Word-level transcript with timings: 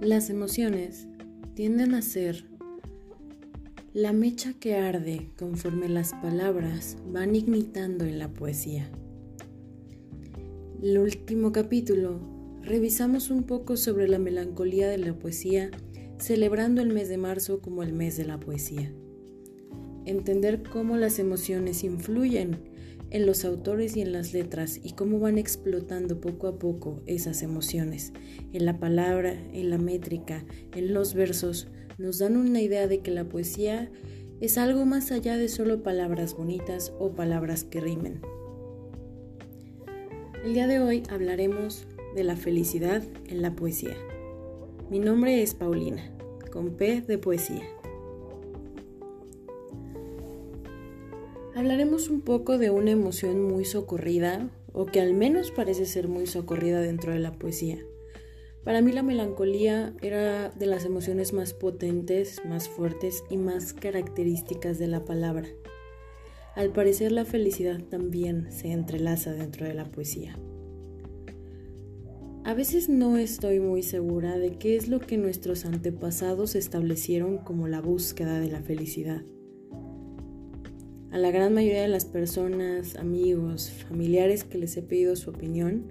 Las 0.00 0.30
emociones 0.30 1.06
tienden 1.52 1.92
a 1.92 2.00
ser 2.00 2.46
la 3.92 4.14
mecha 4.14 4.54
que 4.54 4.76
arde 4.76 5.28
conforme 5.38 5.90
las 5.90 6.14
palabras 6.14 6.96
van 7.12 7.36
ignitando 7.36 8.06
en 8.06 8.18
la 8.18 8.32
poesía. 8.32 8.90
El 10.82 10.96
último 10.96 11.52
capítulo 11.52 12.18
revisamos 12.62 13.28
un 13.28 13.42
poco 13.42 13.76
sobre 13.76 14.08
la 14.08 14.18
melancolía 14.18 14.88
de 14.88 14.96
la 14.96 15.12
poesía, 15.12 15.70
celebrando 16.18 16.80
el 16.80 16.94
mes 16.94 17.10
de 17.10 17.18
marzo 17.18 17.60
como 17.60 17.82
el 17.82 17.92
mes 17.92 18.16
de 18.16 18.24
la 18.24 18.40
poesía. 18.40 18.90
Entender 20.06 20.62
cómo 20.62 20.96
las 20.96 21.18
emociones 21.18 21.84
influyen 21.84 22.69
en 23.10 23.26
los 23.26 23.44
autores 23.44 23.96
y 23.96 24.00
en 24.00 24.12
las 24.12 24.32
letras 24.32 24.80
y 24.82 24.92
cómo 24.92 25.18
van 25.18 25.38
explotando 25.38 26.20
poco 26.20 26.46
a 26.46 26.58
poco 26.58 27.02
esas 27.06 27.42
emociones. 27.42 28.12
En 28.52 28.64
la 28.64 28.78
palabra, 28.78 29.32
en 29.52 29.70
la 29.70 29.78
métrica, 29.78 30.44
en 30.74 30.94
los 30.94 31.14
versos, 31.14 31.68
nos 31.98 32.18
dan 32.18 32.36
una 32.36 32.60
idea 32.60 32.86
de 32.86 33.00
que 33.00 33.10
la 33.10 33.28
poesía 33.28 33.90
es 34.40 34.56
algo 34.56 34.86
más 34.86 35.12
allá 35.12 35.36
de 35.36 35.48
solo 35.48 35.82
palabras 35.82 36.34
bonitas 36.34 36.94
o 36.98 37.12
palabras 37.12 37.64
que 37.64 37.80
rimen. 37.80 38.22
El 40.44 40.54
día 40.54 40.66
de 40.66 40.80
hoy 40.80 41.02
hablaremos 41.10 41.86
de 42.14 42.24
la 42.24 42.36
felicidad 42.36 43.02
en 43.28 43.42
la 43.42 43.54
poesía. 43.54 43.96
Mi 44.88 44.98
nombre 44.98 45.42
es 45.42 45.54
Paulina, 45.54 46.10
con 46.50 46.70
P 46.76 47.02
de 47.02 47.18
poesía. 47.18 47.79
Hablaremos 51.60 52.08
un 52.08 52.22
poco 52.22 52.56
de 52.56 52.70
una 52.70 52.90
emoción 52.90 53.42
muy 53.42 53.66
socorrida, 53.66 54.48
o 54.72 54.86
que 54.86 54.98
al 54.98 55.12
menos 55.12 55.50
parece 55.50 55.84
ser 55.84 56.08
muy 56.08 56.26
socorrida 56.26 56.80
dentro 56.80 57.12
de 57.12 57.18
la 57.18 57.34
poesía. 57.34 57.84
Para 58.64 58.80
mí 58.80 58.92
la 58.92 59.02
melancolía 59.02 59.92
era 60.00 60.48
de 60.48 60.64
las 60.64 60.86
emociones 60.86 61.34
más 61.34 61.52
potentes, 61.52 62.40
más 62.48 62.70
fuertes 62.70 63.24
y 63.28 63.36
más 63.36 63.74
características 63.74 64.78
de 64.78 64.86
la 64.86 65.04
palabra. 65.04 65.48
Al 66.56 66.72
parecer 66.72 67.12
la 67.12 67.26
felicidad 67.26 67.78
también 67.90 68.50
se 68.50 68.72
entrelaza 68.72 69.34
dentro 69.34 69.66
de 69.66 69.74
la 69.74 69.84
poesía. 69.84 70.38
A 72.42 72.54
veces 72.54 72.88
no 72.88 73.18
estoy 73.18 73.60
muy 73.60 73.82
segura 73.82 74.38
de 74.38 74.52
qué 74.52 74.76
es 74.76 74.88
lo 74.88 74.98
que 74.98 75.18
nuestros 75.18 75.66
antepasados 75.66 76.54
establecieron 76.54 77.36
como 77.36 77.68
la 77.68 77.82
búsqueda 77.82 78.40
de 78.40 78.48
la 78.48 78.62
felicidad. 78.62 79.20
A 81.10 81.18
la 81.18 81.32
gran 81.32 81.52
mayoría 81.52 81.82
de 81.82 81.88
las 81.88 82.04
personas, 82.04 82.94
amigos, 82.94 83.70
familiares 83.88 84.44
que 84.44 84.58
les 84.58 84.76
he 84.76 84.82
pedido 84.82 85.16
su 85.16 85.30
opinión, 85.30 85.86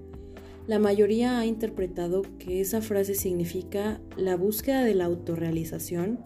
la 0.65 0.79
mayoría 0.79 1.39
ha 1.39 1.45
interpretado 1.45 2.21
que 2.37 2.61
esa 2.61 2.81
frase 2.81 3.15
significa 3.15 3.99
la 4.15 4.37
búsqueda 4.37 4.83
de 4.85 4.95
la 4.95 5.05
autorrealización 5.05 6.19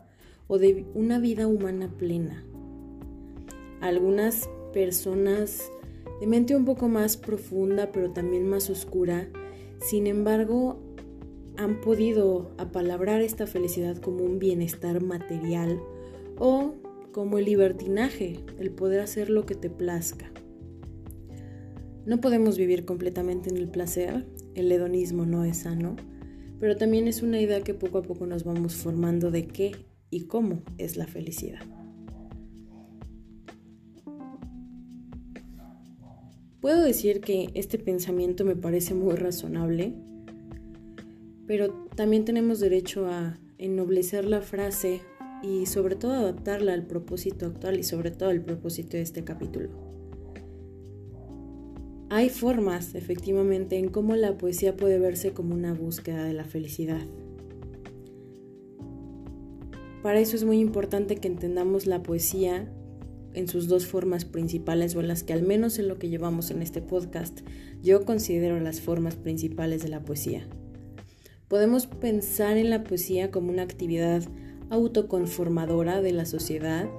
o 0.47 0.59
de 0.59 0.85
una 0.93 1.17
vida 1.17 1.47
humana 1.47 1.91
plena. 1.97 2.45
Algunas 3.81 4.47
personas 4.73 5.71
de 6.19 6.27
mente 6.27 6.55
un 6.55 6.65
poco 6.65 6.87
más 6.87 7.17
profunda 7.17 7.91
pero 7.91 8.11
también 8.11 8.47
más 8.47 8.69
oscura, 8.69 9.27
sin 9.79 10.05
embargo, 10.05 10.77
han 11.57 11.81
podido 11.81 12.51
apalabrar 12.59 13.21
esta 13.21 13.47
felicidad 13.47 13.97
como 13.97 14.23
un 14.23 14.37
bienestar 14.37 15.01
material 15.01 15.79
o 16.37 16.75
como 17.13 17.37
el 17.37 17.45
libertinaje, 17.45 18.39
el 18.59 18.71
poder 18.71 18.99
hacer 18.99 19.29
lo 19.29 19.45
que 19.45 19.55
te 19.55 19.69
plazca. 19.69 20.29
No 22.05 22.19
podemos 22.19 22.57
vivir 22.57 22.83
completamente 22.83 23.49
en 23.49 23.55
el 23.55 23.69
placer, 23.69 24.25
el 24.55 24.69
hedonismo 24.69 25.25
no 25.25 25.45
es 25.45 25.59
sano, 25.59 25.95
pero 26.59 26.75
también 26.75 27.07
es 27.07 27.21
una 27.21 27.39
idea 27.39 27.61
que 27.61 27.73
poco 27.73 27.99
a 27.99 28.01
poco 28.01 28.25
nos 28.25 28.43
vamos 28.43 28.75
formando 28.75 29.31
de 29.31 29.47
qué 29.47 29.71
y 30.09 30.21
cómo 30.21 30.63
es 30.77 30.97
la 30.97 31.07
felicidad. 31.07 31.61
Puedo 36.59 36.81
decir 36.81 37.21
que 37.21 37.49
este 37.53 37.77
pensamiento 37.77 38.43
me 38.43 38.55
parece 38.55 38.93
muy 38.93 39.15
razonable, 39.15 39.93
pero 41.45 41.73
también 41.95 42.25
tenemos 42.25 42.59
derecho 42.59 43.07
a 43.07 43.37
ennoblecer 43.57 44.25
la 44.25 44.41
frase 44.41 45.01
y 45.43 45.65
sobre 45.65 45.95
todo 45.95 46.13
adaptarla 46.13 46.73
al 46.73 46.87
propósito 46.87 47.45
actual 47.45 47.77
y 47.77 47.83
sobre 47.83 48.09
todo 48.11 48.29
al 48.29 48.41
propósito 48.41 48.97
de 48.97 49.03
este 49.03 49.23
capítulo. 49.23 49.69
Hay 52.09 52.29
formas, 52.29 52.95
efectivamente, 52.95 53.77
en 53.77 53.89
cómo 53.89 54.15
la 54.15 54.37
poesía 54.37 54.77
puede 54.77 54.99
verse 54.99 55.33
como 55.33 55.53
una 55.53 55.73
búsqueda 55.73 56.23
de 56.23 56.33
la 56.33 56.45
felicidad. 56.45 57.01
Para 60.01 60.19
eso 60.19 60.35
es 60.35 60.43
muy 60.43 60.59
importante 60.59 61.17
que 61.17 61.27
entendamos 61.27 61.87
la 61.87 62.03
poesía 62.03 62.71
en 63.33 63.47
sus 63.47 63.67
dos 63.67 63.87
formas 63.87 64.25
principales 64.25 64.95
o 64.95 64.99
en 64.99 65.07
las 65.07 65.23
que 65.23 65.33
al 65.33 65.43
menos 65.43 65.79
en 65.79 65.87
lo 65.87 65.97
que 65.97 66.09
llevamos 66.09 66.51
en 66.51 66.61
este 66.61 66.81
podcast 66.81 67.39
yo 67.81 68.05
considero 68.05 68.59
las 68.59 68.79
formas 68.79 69.15
principales 69.15 69.81
de 69.81 69.89
la 69.89 70.05
poesía. 70.05 70.47
Podemos 71.47 71.87
pensar 71.87 72.57
en 72.57 72.69
la 72.69 72.83
poesía 72.83 73.31
como 73.31 73.49
una 73.49 73.63
actividad 73.63 74.23
autoconformadora 74.73 76.01
de 76.01 76.11
la 76.11 76.25
sociedad 76.25 76.89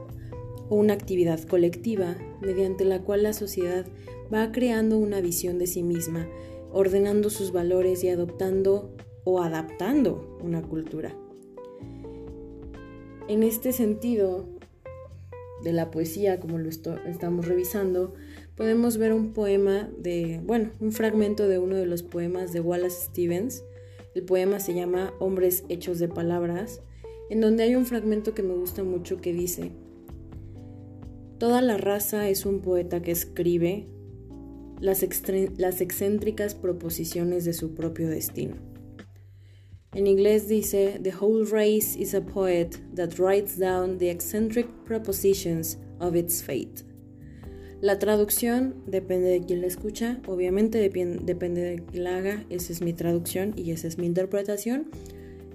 o 0.69 0.77
una 0.77 0.95
actividad 0.95 1.41
colectiva 1.43 2.17
mediante 2.41 2.85
la 2.85 3.03
cual 3.03 3.25
la 3.25 3.33
sociedad 3.33 3.85
va 4.33 4.53
creando 4.53 4.97
una 4.99 5.21
visión 5.21 5.59
de 5.59 5.67
sí 5.67 5.83
misma, 5.83 6.29
ordenando 6.73 7.31
sus 7.31 7.53
valores 7.53 8.03
y 8.05 8.09
adoptando 8.09 8.95
o 9.25 9.43
adaptando 9.43 10.39
una 10.43 10.63
cultura. 10.63 11.15
En 13.29 13.43
este 13.43 13.73
sentido 13.73 14.49
de 15.63 15.73
la 15.73 15.91
poesía, 15.91 16.39
como 16.41 16.59
lo 16.59 16.69
estamos 16.69 17.47
revisando, 17.47 18.15
podemos 18.55 18.99
ver 18.99 19.13
un 19.13 19.33
poema 19.33 19.89
de, 19.99 20.41
bueno, 20.45 20.71
un 20.79 20.93
fragmento 20.93 21.49
de 21.49 21.59
uno 21.59 21.77
de 21.77 21.87
los 21.87 22.03
poemas 22.03 22.53
de 22.53 22.61
Wallace 22.61 23.07
Stevens. 23.07 23.65
El 24.15 24.25
poema 24.25 24.61
se 24.61 24.75
llama 24.75 25.13
Hombres 25.19 25.65
hechos 25.69 25.99
de 25.99 26.09
palabras 26.09 26.83
en 27.31 27.41
donde 27.41 27.65
hay 27.65 27.75
un 27.75 27.87
fragmento 27.87 28.35
que 28.35 28.43
me 28.43 28.55
gusta 28.55 28.85
mucho 28.85 29.21
que 29.21 29.33
dice, 29.33 29.73
Toda 31.39 31.61
la 31.61 31.77
raza 31.77 32.29
es 32.29 32.47
un 32.47 32.61
poeta 32.61 33.03
que 33.03 33.11
escribe 33.11 33.87
las, 34.81 35.05
las 35.57 35.81
excéntricas 35.81 36.55
proposiciones 36.55 37.45
de 37.45 37.53
su 37.53 37.75
propio 37.75 38.09
destino. 38.09 38.55
En 39.93 40.07
inglés 40.07 40.49
dice, 40.49 40.99
The 41.03 41.13
whole 41.21 41.45
race 41.45 41.99
is 41.99 42.15
a 42.15 42.21
poet 42.21 42.79
that 42.95 43.19
writes 43.19 43.59
down 43.59 43.99
the 43.99 44.11
eccentric 44.11 44.67
propositions 44.85 45.79
of 46.01 46.17
its 46.17 46.43
fate. 46.43 46.85
La 47.81 47.99
traducción 47.99 48.83
depende 48.87 49.29
de 49.29 49.41
quién 49.45 49.61
la 49.61 49.67
escucha, 49.67 50.21
obviamente 50.27 50.79
depende 50.79 51.61
de 51.61 51.83
quién 51.83 52.05
la 52.05 52.17
haga, 52.17 52.47
esa 52.49 52.73
es 52.73 52.81
mi 52.81 52.93
traducción 52.93 53.53
y 53.57 53.73
esa 53.73 53.89
es 53.89 53.99
mi 53.99 54.07
interpretación, 54.07 54.87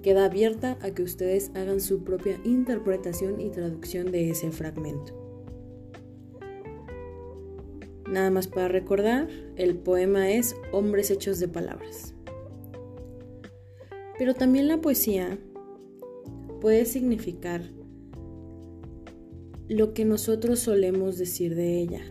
queda 0.01 0.25
abierta 0.25 0.77
a 0.81 0.91
que 0.91 1.03
ustedes 1.03 1.51
hagan 1.55 1.81
su 1.81 2.03
propia 2.03 2.39
interpretación 2.43 3.39
y 3.41 3.49
traducción 3.49 4.11
de 4.11 4.29
ese 4.29 4.51
fragmento. 4.51 5.19
Nada 8.09 8.31
más 8.31 8.47
para 8.47 8.67
recordar, 8.67 9.27
el 9.55 9.77
poema 9.77 10.31
es 10.31 10.55
Hombres 10.71 11.11
hechos 11.11 11.39
de 11.39 11.47
palabras. 11.47 12.15
Pero 14.17 14.33
también 14.33 14.67
la 14.67 14.81
poesía 14.81 15.37
puede 16.59 16.85
significar 16.85 17.61
lo 19.67 19.93
que 19.93 20.05
nosotros 20.05 20.59
solemos 20.59 21.17
decir 21.19 21.55
de 21.55 21.79
ella. 21.79 22.01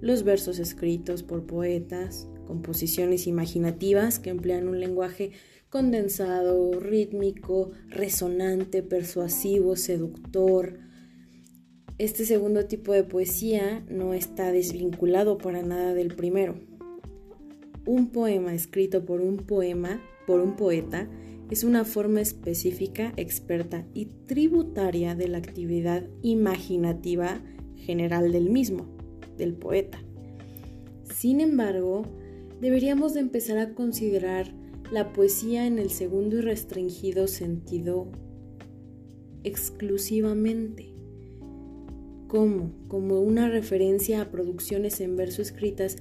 Los 0.00 0.24
versos 0.24 0.58
escritos 0.58 1.22
por 1.22 1.46
poetas, 1.46 2.28
composiciones 2.50 3.28
imaginativas 3.28 4.18
que 4.18 4.30
emplean 4.30 4.66
un 4.66 4.80
lenguaje 4.80 5.30
condensado, 5.68 6.80
rítmico, 6.80 7.70
resonante, 7.90 8.82
persuasivo, 8.82 9.76
seductor. 9.76 10.80
Este 11.98 12.24
segundo 12.24 12.66
tipo 12.66 12.92
de 12.92 13.04
poesía 13.04 13.84
no 13.88 14.14
está 14.14 14.50
desvinculado 14.50 15.38
para 15.38 15.62
nada 15.62 15.94
del 15.94 16.16
primero. 16.16 16.58
Un 17.86 18.10
poema 18.10 18.52
escrito 18.52 19.04
por 19.04 19.20
un 19.20 19.36
poema, 19.36 20.02
por 20.26 20.40
un 20.40 20.56
poeta, 20.56 21.08
es 21.52 21.62
una 21.62 21.84
forma 21.84 22.20
específica, 22.20 23.12
experta 23.16 23.86
y 23.94 24.06
tributaria 24.26 25.14
de 25.14 25.28
la 25.28 25.38
actividad 25.38 26.04
imaginativa 26.22 27.42
general 27.76 28.32
del 28.32 28.50
mismo, 28.50 28.88
del 29.36 29.54
poeta. 29.54 30.02
Sin 31.20 31.40
embargo, 31.40 32.06
deberíamos 32.60 33.14
de 33.14 33.20
empezar 33.20 33.58
a 33.58 33.74
considerar 33.74 34.52
la 34.92 35.12
poesía 35.12 35.66
en 35.66 35.78
el 35.78 35.90
segundo 35.90 36.38
y 36.38 36.40
restringido 36.40 37.26
sentido 37.26 38.08
exclusivamente. 39.44 40.92
como 42.28 42.72
Como 42.88 43.20
una 43.20 43.48
referencia 43.48 44.20
a 44.20 44.30
producciones 44.30 45.00
en 45.00 45.16
verso 45.16 45.42
escritas 45.42 45.96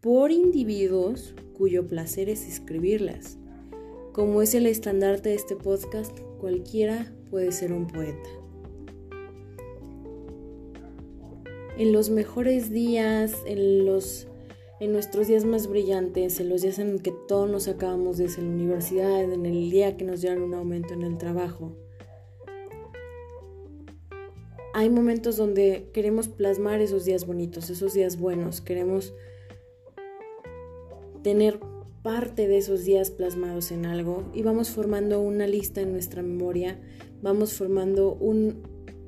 por 0.00 0.32
individuos 0.32 1.34
cuyo 1.52 1.86
placer 1.86 2.28
es 2.28 2.48
escribirlas. 2.48 3.38
Como 4.12 4.42
es 4.42 4.54
el 4.54 4.66
estandarte 4.66 5.28
de 5.28 5.34
este 5.34 5.56
podcast, 5.56 6.18
cualquiera 6.40 7.14
puede 7.30 7.52
ser 7.52 7.72
un 7.72 7.86
poeta. 7.86 8.28
En 11.76 11.92
los 11.92 12.10
mejores 12.10 12.70
días, 12.70 13.34
en 13.46 13.84
los 13.84 14.29
en 14.80 14.92
nuestros 14.92 15.28
días 15.28 15.44
más 15.44 15.66
brillantes, 15.66 16.40
en 16.40 16.48
los 16.48 16.62
días 16.62 16.78
en 16.78 16.98
que 16.98 17.12
todos 17.28 17.48
nos 17.48 17.68
acabamos 17.68 18.16
desde 18.16 18.40
la 18.40 18.48
universidad, 18.48 19.22
en 19.22 19.44
el 19.44 19.70
día 19.70 19.98
que 19.98 20.04
nos 20.04 20.22
dieron 20.22 20.42
un 20.42 20.54
aumento 20.54 20.94
en 20.94 21.02
el 21.02 21.18
trabajo. 21.18 21.76
Hay 24.72 24.88
momentos 24.88 25.36
donde 25.36 25.90
queremos 25.92 26.28
plasmar 26.28 26.80
esos 26.80 27.04
días 27.04 27.26
bonitos, 27.26 27.68
esos 27.68 27.92
días 27.92 28.18
buenos, 28.18 28.62
queremos 28.62 29.12
tener 31.22 31.60
parte 32.02 32.48
de 32.48 32.56
esos 32.56 32.84
días 32.86 33.10
plasmados 33.10 33.72
en 33.72 33.84
algo 33.84 34.30
y 34.32 34.42
vamos 34.42 34.70
formando 34.70 35.20
una 35.20 35.46
lista 35.46 35.82
en 35.82 35.92
nuestra 35.92 36.22
memoria, 36.22 36.80
vamos 37.20 37.52
formando 37.52 38.14
un 38.14 38.62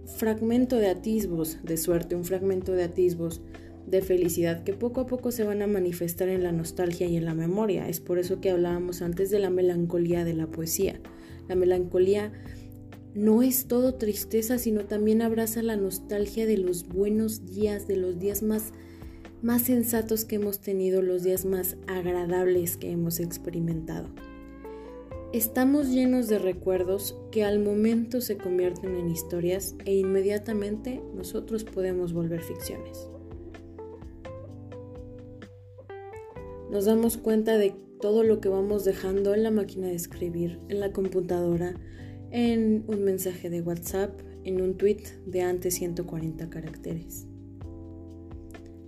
fragmento 0.05 0.77
de 0.77 0.89
atisbos 0.89 1.59
de 1.63 1.79
suerte, 1.79 2.15
un 2.15 2.27
fragmento 2.27 2.73
de 2.73 2.83
atisbos 2.83 3.41
de 3.87 4.03
felicidad 4.03 4.65
que 4.65 4.73
poco 4.73 5.03
a 5.03 5.07
poco 5.07 5.33
se 5.33 5.45
van 5.45 5.63
a 5.63 5.67
manifestar 5.67 6.29
en 6.29 6.43
la 6.43 6.53
nostalgia 6.53 7.07
y 7.07 7.17
en 7.17 7.25
la 7.25 7.35
memoria. 7.35 7.89
Es 7.89 8.01
por 8.01 8.19
eso 8.19 8.41
que 8.41 8.51
hablábamos 8.51 9.03
antes 9.03 9.31
de 9.31 9.39
la 9.39 9.51
melancolía 9.51 10.25
de 10.25 10.35
la 10.35 10.47
poesía. 10.47 11.01
La 11.49 11.55
melancolía 11.55 12.33
no 13.15 13.43
es 13.43 13.67
todo 13.67 13.95
tristeza, 13.95 14.59
sino 14.59 14.85
también 14.85 15.21
abraza 15.21 15.63
la 15.63 15.77
nostalgia 15.77 16.47
de 16.47 16.57
los 16.57 16.89
buenos 16.89 17.45
días, 17.45 17.87
de 17.87 17.97
los 17.97 18.19
días 18.19 18.43
más, 18.43 18.73
más 19.43 19.63
sensatos 19.63 20.25
que 20.25 20.37
hemos 20.37 20.61
tenido, 20.61 21.03
los 21.03 21.23
días 21.23 21.45
más 21.45 21.77
agradables 21.87 22.77
que 22.77 22.91
hemos 22.91 23.21
experimentado. 23.21 24.09
Estamos 25.33 25.89
llenos 25.89 26.29
de 26.29 26.39
recuerdos 26.39 27.17
que 27.31 27.43
al 27.43 27.59
momento 27.59 28.21
se 28.21 28.37
convierten 28.37 28.97
en 28.97 29.11
historias 29.11 29.75
e 29.87 29.95
inmediatamente 29.95 31.03
nosotros 31.15 31.65
podemos 31.65 32.13
volver 32.13 32.43
ficciones. 32.43 33.09
Nos 36.73 36.87
damos 36.87 37.19
cuenta 37.19 37.59
de 37.59 37.75
todo 38.01 38.25
lo 38.25 38.41
que 38.41 38.49
vamos 38.49 38.87
dejando 38.87 39.35
en 39.35 39.43
la 39.43 39.51
máquina 39.51 39.89
de 39.89 39.95
escribir, 39.95 40.59
en 40.71 40.81
la 40.81 40.91
computadora, 40.91 41.75
en 42.31 42.85
un 42.87 43.05
mensaje 43.05 43.51
de 43.51 43.61
WhatsApp, 43.61 44.19
en 44.45 44.63
un 44.63 44.79
tweet 44.79 45.03
de 45.27 45.43
antes 45.43 45.75
140 45.75 46.49
caracteres. 46.49 47.27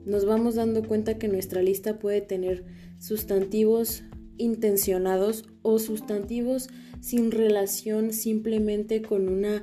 Nos 0.07 0.25
vamos 0.25 0.55
dando 0.55 0.83
cuenta 0.83 1.19
que 1.19 1.29
nuestra 1.29 1.61
lista 1.61 1.99
puede 1.99 2.23
tener 2.23 2.65
sustantivos 2.99 4.03
intencionados 4.39 5.45
o 5.61 5.79
sustantivos 5.79 6.71
sin 7.03 7.33
relación 7.33 8.15
simplemente 8.15 9.03
con 9.03 9.29
una 9.29 9.63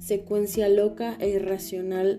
secuencia 0.00 0.68
loca 0.68 1.16
e 1.20 1.28
irracional 1.28 2.18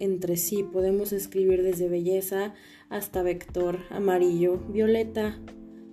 entre 0.00 0.36
sí. 0.36 0.64
Podemos 0.64 1.12
escribir 1.12 1.62
desde 1.62 1.88
belleza 1.88 2.54
hasta 2.90 3.22
vector, 3.22 3.78
amarillo, 3.88 4.58
violeta, 4.68 5.38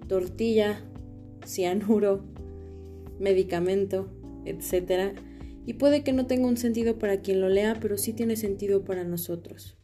tortilla, 0.08 0.84
cianuro, 1.46 2.26
medicamento, 3.20 4.10
etc. 4.46 5.18
Y 5.66 5.74
puede 5.74 6.04
que 6.04 6.12
no 6.12 6.26
tenga 6.26 6.48
un 6.48 6.58
sentido 6.58 6.98
para 6.98 7.22
quien 7.22 7.40
lo 7.40 7.50
lea, 7.50 7.78
pero 7.80 7.98
sí 7.98 8.14
tiene 8.14 8.36
sentido 8.36 8.84
para 8.84 9.04
nosotros. 9.04 9.78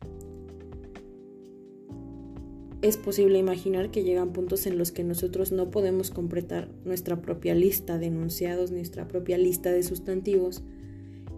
Es 2.81 2.97
posible 2.97 3.39
imaginar 3.39 3.91
que 3.91 4.03
llegan 4.03 4.33
puntos 4.33 4.65
en 4.65 4.77
los 4.77 4.91
que 4.91 5.05
nosotros 5.05 5.53
no 5.53 5.71
podemos 5.71 6.11
completar 6.11 6.69
nuestra 6.83 7.21
propia 7.21 7.55
lista 7.55 7.97
de 7.97 8.07
enunciados, 8.07 8.71
nuestra 8.71 9.07
propia 9.07 9.37
lista 9.37 9.71
de 9.71 9.83
sustantivos, 9.83 10.63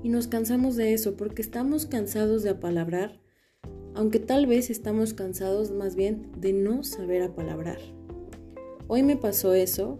y 0.02 0.10
nos 0.10 0.28
cansamos 0.28 0.76
de 0.76 0.94
eso 0.94 1.16
porque 1.18 1.42
estamos 1.42 1.86
cansados 1.86 2.42
de 2.44 2.52
apalabrar 2.52 3.25
aunque 3.96 4.20
tal 4.20 4.46
vez 4.46 4.70
estamos 4.70 5.14
cansados 5.14 5.72
más 5.72 5.96
bien 5.96 6.28
de 6.38 6.52
no 6.52 6.84
saber 6.84 7.22
apalabrar. 7.22 7.80
Hoy 8.88 9.04
me 9.04 9.16
pasó 9.16 9.54
eso. 9.54 10.00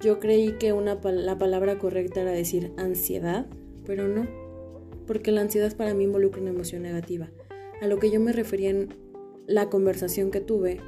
Yo 0.00 0.18
creí 0.18 0.52
que 0.58 0.72
la 0.72 1.38
palabra 1.38 1.78
correcta 1.78 2.22
era 2.22 2.32
decir 2.32 2.72
ansiedad, 2.76 3.46
pero 3.84 4.08
no, 4.08 4.26
porque 5.06 5.30
la 5.30 5.42
ansiedad 5.42 5.76
para 5.76 5.92
mí 5.92 6.04
involucra 6.04 6.40
una 6.40 6.50
emoción 6.50 6.82
negativa. 6.82 7.28
A 7.82 7.86
lo 7.86 7.98
que 7.98 8.10
yo 8.10 8.18
me 8.18 8.32
refería 8.32 8.70
en 8.70 8.94
la 9.46 9.68
conversación 9.68 10.30
que 10.30 10.40
tuve 10.40 10.80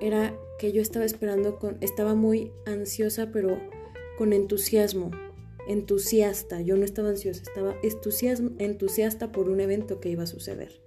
era 0.00 0.34
que 0.58 0.72
yo 0.72 0.80
estaba 0.80 1.04
esperando, 1.04 1.58
con, 1.58 1.76
estaba 1.80 2.14
muy 2.14 2.52
ansiosa, 2.64 3.30
pero 3.32 3.58
con 4.16 4.32
entusiasmo, 4.32 5.10
entusiasta. 5.68 6.62
Yo 6.62 6.76
no 6.76 6.84
estaba 6.84 7.10
ansiosa, 7.10 7.42
estaba 7.42 7.74
entusiasta 7.82 9.32
por 9.32 9.48
un 9.48 9.60
evento 9.60 10.00
que 10.00 10.10
iba 10.10 10.22
a 10.22 10.26
suceder. 10.26 10.85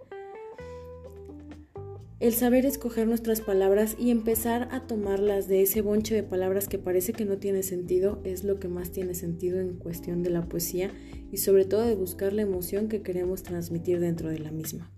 El 2.19 2.33
saber 2.33 2.65
escoger 2.65 3.07
nuestras 3.07 3.39
palabras 3.39 3.95
y 3.97 4.09
empezar 4.09 4.67
a 4.71 4.85
tomarlas 4.85 5.47
de 5.47 5.61
ese 5.61 5.81
bonche 5.81 6.13
de 6.13 6.23
palabras 6.23 6.67
que 6.67 6.77
parece 6.77 7.13
que 7.13 7.23
no 7.23 7.37
tiene 7.37 7.63
sentido 7.63 8.19
es 8.25 8.43
lo 8.43 8.59
que 8.59 8.67
más 8.67 8.91
tiene 8.91 9.13
sentido 9.13 9.61
en 9.61 9.77
cuestión 9.77 10.21
de 10.21 10.29
la 10.29 10.45
poesía 10.49 10.91
y 11.31 11.37
sobre 11.37 11.63
todo 11.63 11.85
de 11.85 11.95
buscar 11.95 12.33
la 12.33 12.41
emoción 12.41 12.89
que 12.89 13.03
queremos 13.03 13.43
transmitir 13.43 14.01
dentro 14.01 14.29
de 14.29 14.39
la 14.39 14.51
misma. 14.51 14.91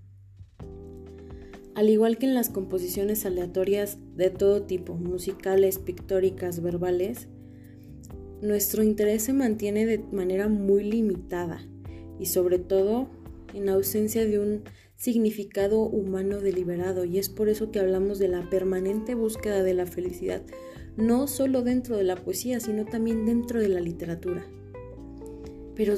Al 1.76 1.90
igual 1.90 2.18
que 2.18 2.26
en 2.26 2.34
las 2.34 2.50
composiciones 2.50 3.24
aleatorias 3.24 4.00
de 4.16 4.32
todo 4.32 4.64
tipo, 4.64 4.96
musicales, 4.96 5.78
pictóricas, 5.78 6.60
verbales, 6.64 7.28
nuestro 8.42 8.82
interés 8.82 9.22
se 9.22 9.34
mantiene 9.34 9.86
de 9.86 10.00
manera 10.12 10.48
muy 10.48 10.84
limitada 10.84 11.62
y 12.20 12.26
sobre 12.26 12.58
todo 12.58 13.10
en 13.54 13.70
ausencia 13.70 14.26
de 14.26 14.40
un 14.40 14.64
significado 15.01 15.81
humano 15.81 16.42
deliberado 16.42 17.06
y 17.06 17.18
es 17.18 17.27
por 17.27 17.50
eso 17.50 17.71
que 17.71 17.80
hablamos 17.80 18.19
de 18.19 18.27
la 18.27 18.48
permanente 18.51 19.15
búsqueda 19.15 19.63
de 19.63 19.74
la 19.74 19.88
felicidad, 19.88 20.44
no 20.95 21.25
solo 21.25 21.63
dentro 21.63 21.98
de 21.98 22.03
la 22.03 22.18
poesía, 22.18 22.59
sino 22.59 22.86
también 22.86 23.25
dentro 23.25 23.59
de 23.59 23.68
la 23.68 23.80
literatura. 23.80 24.45
Pero 25.75 25.95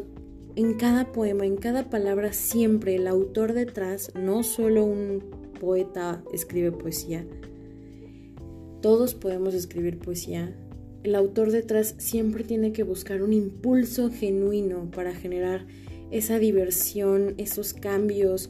en 0.55 0.75
cada 0.75 1.11
poema, 1.11 1.45
en 1.45 1.57
cada 1.57 1.89
palabra, 1.89 2.31
siempre 2.31 2.95
el 2.95 3.07
autor 3.07 3.51
detrás, 3.51 4.09
no 4.15 4.41
solo 4.41 4.85
un 4.85 5.21
poeta 5.59 6.23
escribe 6.31 6.71
poesía, 6.71 7.27
todos 8.81 9.15
podemos 9.15 9.53
escribir 9.53 9.99
poesía. 9.99 10.55
El 11.03 11.15
autor 11.15 11.51
detrás 11.51 11.95
siempre 11.97 12.45
tiene 12.45 12.71
que 12.71 12.83
buscar 12.83 13.21
un 13.21 13.33
impulso 13.33 14.09
genuino 14.09 14.89
para 14.91 15.13
generar 15.13 15.65
esa 16.09 16.39
diversión, 16.39 17.33
esos 17.37 17.73
cambios, 17.73 18.49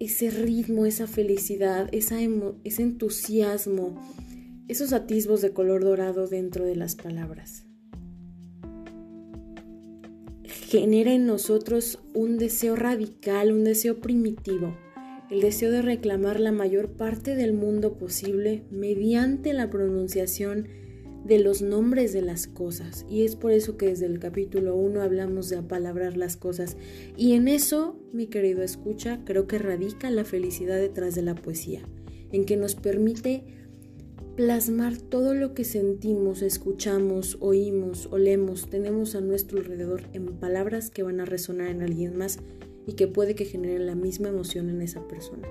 ese 0.00 0.30
ritmo, 0.30 0.86
esa 0.86 1.06
felicidad, 1.06 1.88
ese 1.92 2.82
entusiasmo, 2.82 4.00
esos 4.66 4.92
atisbos 4.94 5.42
de 5.42 5.52
color 5.52 5.84
dorado 5.84 6.26
dentro 6.26 6.64
de 6.64 6.74
las 6.74 6.96
palabras. 6.96 7.66
Genera 10.44 11.12
en 11.12 11.26
nosotros 11.26 12.00
un 12.14 12.38
deseo 12.38 12.76
radical, 12.76 13.52
un 13.52 13.64
deseo 13.64 14.00
primitivo, 14.00 14.74
el 15.30 15.42
deseo 15.42 15.70
de 15.70 15.82
reclamar 15.82 16.40
la 16.40 16.52
mayor 16.52 16.92
parte 16.96 17.34
del 17.36 17.52
mundo 17.52 17.98
posible 17.98 18.64
mediante 18.70 19.52
la 19.52 19.68
pronunciación 19.68 20.68
de 21.24 21.38
los 21.38 21.62
nombres 21.62 22.12
de 22.12 22.22
las 22.22 22.46
cosas. 22.46 23.06
Y 23.08 23.24
es 23.24 23.34
por 23.34 23.52
eso 23.52 23.76
que 23.76 23.86
desde 23.86 24.06
el 24.06 24.18
capítulo 24.18 24.76
1 24.76 25.00
hablamos 25.00 25.48
de 25.48 25.56
apalabrar 25.56 26.16
las 26.16 26.36
cosas. 26.36 26.76
Y 27.16 27.32
en 27.32 27.48
eso, 27.48 27.98
mi 28.12 28.26
querido 28.26 28.62
escucha, 28.62 29.20
creo 29.24 29.46
que 29.46 29.58
radica 29.58 30.10
la 30.10 30.24
felicidad 30.24 30.78
detrás 30.78 31.14
de 31.14 31.22
la 31.22 31.34
poesía, 31.34 31.82
en 32.30 32.44
que 32.44 32.56
nos 32.56 32.74
permite 32.74 33.44
plasmar 34.36 34.96
todo 34.98 35.34
lo 35.34 35.54
que 35.54 35.64
sentimos, 35.64 36.42
escuchamos, 36.42 37.38
oímos, 37.40 38.08
olemos, 38.10 38.68
tenemos 38.68 39.14
a 39.14 39.20
nuestro 39.20 39.58
alrededor 39.58 40.02
en 40.12 40.26
palabras 40.26 40.90
que 40.90 41.04
van 41.04 41.20
a 41.20 41.24
resonar 41.24 41.68
en 41.68 41.82
alguien 41.82 42.16
más 42.16 42.40
y 42.86 42.94
que 42.94 43.06
puede 43.06 43.34
que 43.34 43.44
generen 43.44 43.86
la 43.86 43.94
misma 43.94 44.28
emoción 44.28 44.68
en 44.70 44.82
esa 44.82 45.06
persona. 45.06 45.48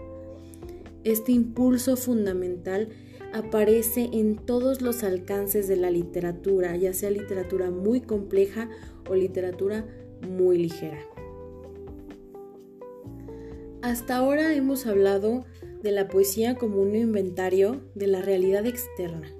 Este 1.05 1.31
impulso 1.31 1.95
fundamental 1.95 2.89
aparece 3.33 4.09
en 4.13 4.35
todos 4.35 4.81
los 4.81 5.03
alcances 5.03 5.67
de 5.67 5.75
la 5.75 5.89
literatura, 5.89 6.75
ya 6.77 6.93
sea 6.93 7.09
literatura 7.09 7.71
muy 7.71 8.01
compleja 8.01 8.69
o 9.09 9.15
literatura 9.15 9.85
muy 10.21 10.57
ligera. 10.57 10.99
Hasta 13.81 14.15
ahora 14.15 14.53
hemos 14.53 14.85
hablado 14.85 15.45
de 15.81 15.91
la 15.91 16.07
poesía 16.07 16.55
como 16.55 16.81
un 16.81 16.95
inventario 16.95 17.81
de 17.95 18.07
la 18.07 18.21
realidad 18.21 18.65
externa. 18.65 19.35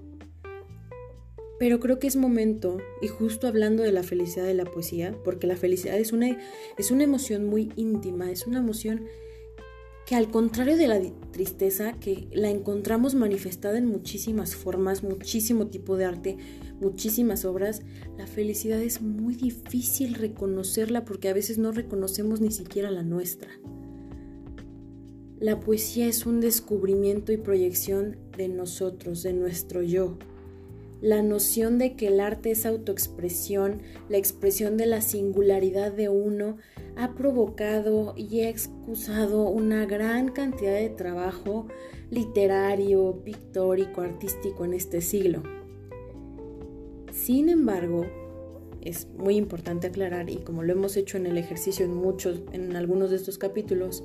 Pero 1.60 1.80
creo 1.80 1.98
que 2.00 2.08
es 2.08 2.18
momento, 2.18 2.78
y 3.02 3.08
justo 3.08 3.48
hablando 3.48 3.84
de 3.84 3.94
la 3.94 4.04
felicidad 4.04 4.46
de 4.46 4.54
la 4.54 4.66
poesía, 4.66 5.16
porque 5.24 5.48
la 5.48 5.56
felicidad 5.56 5.98
es 5.98 6.12
una, 6.12 6.38
es 6.78 6.92
una 6.92 7.06
emoción 7.06 7.46
muy 7.46 7.72
íntima, 7.78 8.32
es 8.32 8.46
una 8.48 8.60
emoción 8.60 9.06
que 10.14 10.18
al 10.18 10.30
contrario 10.30 10.78
de 10.78 10.88
la 10.88 11.02
tristeza 11.32 11.94
que 11.94 12.28
la 12.32 12.52
encontramos 12.52 13.16
manifestada 13.16 13.80
en 13.80 13.88
muchísimas 13.88 14.56
formas, 14.56 15.02
muchísimo 15.02 15.70
tipo 15.70 15.98
de 15.98 16.06
arte, 16.06 16.38
muchísimas 16.80 17.46
obras, 17.46 17.82
la 18.16 18.28
felicidad 18.28 18.80
es 18.80 19.02
muy 19.02 19.34
difícil 19.34 20.14
reconocerla 20.14 21.04
porque 21.04 21.30
a 21.30 21.34
veces 21.34 21.58
no 21.58 21.72
reconocemos 21.72 22.42
ni 22.42 22.52
siquiera 22.52 22.92
la 22.92 23.02
nuestra. 23.02 23.50
La 25.40 25.60
poesía 25.60 26.06
es 26.06 26.28
un 26.28 26.42
descubrimiento 26.42 27.32
y 27.32 27.38
proyección 27.38 28.18
de 28.38 28.50
nosotros, 28.50 29.24
de 29.24 29.34
nuestro 29.34 29.82
yo. 29.82 30.20
La 31.02 31.24
noción 31.24 31.80
de 31.80 31.96
que 31.96 32.10
el 32.10 32.20
arte 32.20 32.52
es 32.52 32.68
autoexpresión, 32.68 33.82
la 34.10 34.18
expresión 34.18 34.78
de 34.78 34.86
la 34.86 35.02
singularidad 35.02 35.92
de 35.92 36.10
uno, 36.10 36.58
ha 36.96 37.14
provocado 37.16 38.14
y 38.16 38.42
ha 38.42 38.50
excusado 38.50 39.50
una 39.50 39.86
gran 39.86 40.30
cantidad 40.30 40.74
de 40.74 40.90
trabajo 40.90 41.68
literario, 42.10 43.22
pictórico, 43.24 44.02
artístico 44.02 44.66
en 44.66 44.74
este 44.74 45.02
siglo. 45.02 45.44
Sin 47.12 47.50
embargo, 47.50 48.06
es 48.82 49.08
muy 49.18 49.38
importante 49.38 49.88
aclarar, 49.88 50.30
y 50.30 50.38
como 50.38 50.64
lo 50.64 50.74
hemos 50.74 50.98
hecho 50.98 51.18
en 51.18 51.26
el 51.26 51.38
ejercicio 51.38 51.86
en 51.86 51.96
muchos, 51.96 52.42
en 52.52 52.76
algunos 52.76 53.10
de 53.12 53.16
estos 53.16 53.38
capítulos, 53.38 54.04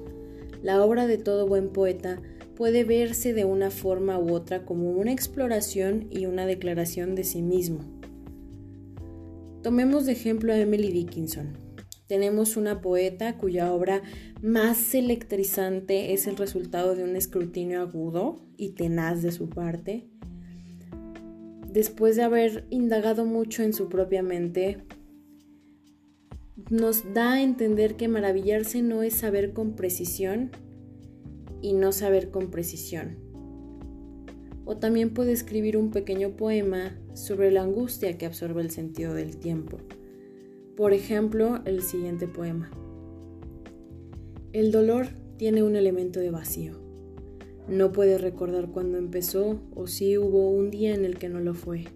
la 0.63 0.83
obra 0.85 1.07
de 1.07 1.19
todo 1.19 1.47
buen 1.47 1.71
poeta 1.71 2.21
puede 2.57 2.85
verse 2.85 3.35
de 3.35 3.45
una 3.45 3.71
forma 3.71 4.19
u 4.19 4.33
otra 4.33 4.65
como 4.65 4.91
una 4.91 5.13
exploración 5.13 6.07
y 6.11 6.27
una 6.27 6.47
declaración 6.47 7.15
de 7.15 7.25
sí 7.25 7.43
mismo. 7.43 7.81
Tomemos 9.63 10.07
de 10.07 10.13
ejemplo 10.13 10.53
a 10.53 10.59
Emily 10.59 10.91
Dickinson. 10.91 11.68
Tenemos 12.09 12.57
una 12.57 12.81
poeta 12.81 13.37
cuya 13.37 13.71
obra 13.71 14.03
más 14.41 14.95
electrizante 14.95 16.15
es 16.15 16.27
el 16.27 16.39
resultado 16.39 16.95
de 16.95 17.05
un 17.05 17.17
escrutinio 17.17 17.83
agudo 17.83 18.41
y 18.57 18.71
tenaz 18.71 19.23
de 19.23 19.31
su 19.31 19.51
parte. 19.51 20.09
Después 21.71 22.17
de 22.17 22.23
haber 22.23 22.67
indagado 22.71 23.27
mucho 23.27 23.63
en 23.63 23.75
su 23.75 23.91
propia 23.91 24.23
mente, 24.23 24.79
nos 26.71 27.13
da 27.13 27.35
a 27.35 27.43
entender 27.43 27.97
que 27.97 28.09
maravillarse 28.09 28.81
no 28.81 29.03
es 29.03 29.13
saber 29.13 29.53
con 29.53 29.77
precisión 29.77 30.51
y 31.61 31.75
no 31.75 31.93
saber 31.93 32.31
con 32.31 32.51
precisión. 32.51 33.19
O 34.65 34.79
también 34.79 35.13
puede 35.13 35.33
escribir 35.33 35.77
un 35.77 35.91
pequeño 35.91 36.37
poema 36.37 36.99
sobre 37.13 37.51
la 37.51 37.63
angustia 37.63 38.17
que 38.17 38.25
absorbe 38.25 38.63
el 38.63 38.71
sentido 38.71 39.13
del 39.13 39.37
tiempo. 39.37 39.79
Por 40.79 40.93
ejemplo, 40.93 41.59
el 41.65 41.83
siguiente 41.83 42.29
poema. 42.29 42.71
El 44.53 44.71
dolor 44.71 45.09
tiene 45.37 45.65
un 45.65 45.75
elemento 45.75 46.21
de 46.21 46.31
vacío. 46.31 46.75
No 47.67 47.91
puede 47.91 48.17
recordar 48.17 48.71
cuándo 48.71 48.97
empezó 48.97 49.61
o 49.75 49.89
si 49.89 50.17
hubo 50.19 50.49
un 50.49 50.71
día 50.71 50.95
en 50.95 51.05
el 51.05 51.19
que 51.19 51.29
no 51.29 51.41
lo 51.41 51.55
fue. 51.55 51.87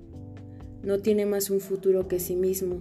No 0.82 0.98
tiene 0.98 1.26
más 1.26 1.48
un 1.48 1.60
futuro 1.60 2.08
que 2.08 2.18
sí 2.18 2.34
mismo 2.34 2.80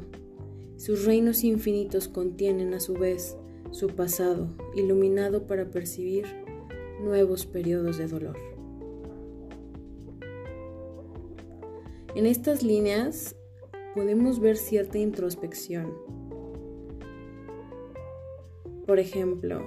sus 0.75 1.05
reinos 1.05 1.43
infinitos 1.43 2.07
contienen 2.07 2.73
a 2.73 2.79
su 2.79 2.95
vez 2.95 3.37
su 3.69 3.89
pasado, 3.89 4.47
iluminado 4.75 5.45
para 5.45 5.69
percibir 5.69 6.25
nuevos 7.03 7.45
periodos 7.45 7.99
de 7.99 8.07
dolor. 8.07 8.35
En 12.15 12.25
estas 12.25 12.63
líneas 12.63 13.35
podemos 13.95 14.39
ver 14.39 14.57
cierta 14.57 14.97
introspección. 14.97 15.93
Por 18.85 18.99
ejemplo, 18.99 19.61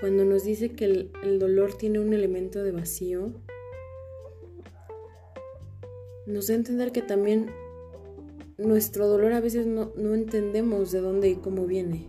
cuando 0.00 0.24
nos 0.24 0.44
dice 0.44 0.70
que 0.70 0.84
el, 0.84 1.38
dolor 1.38 1.74
tiene 1.76 1.98
un 1.98 2.12
elemento 2.12 2.62
de 2.62 2.72
vacío, 2.72 3.32
nos 6.26 6.46
da 6.46 6.54
a 6.54 6.56
entender 6.56 6.92
que 6.92 7.02
también 7.02 7.50
nuestro 8.58 9.08
dolor 9.08 9.32
a 9.32 9.40
veces 9.40 9.66
no, 9.66 9.92
entendemos 9.96 10.92
de 10.92 11.00
dónde 11.00 11.30
y 11.30 11.36
cómo 11.36 11.66
viene. 11.66 12.06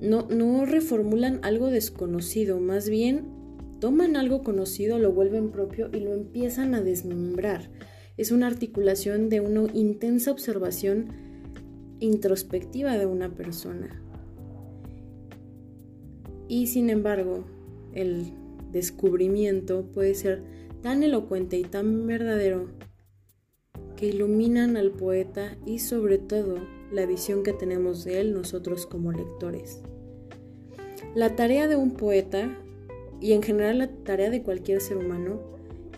No, 0.00 0.26
no 0.28 0.66
reformulan 0.66 1.40
algo 1.42 1.68
desconocido, 1.68 2.60
más 2.60 2.88
bien 2.88 3.36
toman 3.80 4.16
algo 4.16 4.42
conocido, 4.42 4.98
lo 4.98 5.12
vuelven 5.12 5.50
propio 5.50 5.90
y 5.92 6.00
lo 6.00 6.12
empiezan 6.12 6.74
a 6.74 6.80
desmembrar. 6.80 7.70
Es 8.16 8.30
una 8.30 8.46
articulación 8.46 9.28
de 9.28 9.40
una 9.40 9.70
intensa 9.74 10.30
observación 10.30 11.08
introspectiva 12.00 12.96
de 12.96 13.06
una 13.06 13.34
persona. 13.34 14.02
Y 16.48 16.68
sin 16.68 16.90
embargo, 16.90 17.44
el 17.92 18.32
descubrimiento 18.72 19.84
puede 19.92 20.14
ser 20.14 20.42
tan 20.82 21.02
elocuente 21.02 21.58
y 21.58 21.64
tan 21.64 22.06
verdadero 22.06 22.68
que 23.96 24.06
iluminan 24.06 24.76
al 24.76 24.90
poeta 24.90 25.56
y 25.66 25.78
sobre 25.78 26.18
todo 26.18 26.56
la 26.92 27.06
visión 27.06 27.42
que 27.42 27.52
tenemos 27.52 28.04
de 28.04 28.20
él 28.20 28.34
nosotros 28.34 28.86
como 28.86 29.12
lectores. 29.12 29.80
La 31.14 31.34
tarea 31.34 31.66
de 31.66 31.76
un 31.76 31.92
poeta, 31.92 32.58
y 33.20 33.32
en 33.32 33.42
general 33.42 33.78
la 33.78 33.88
tarea 33.88 34.30
de 34.30 34.42
cualquier 34.42 34.80
ser 34.80 34.98
humano, 34.98 35.55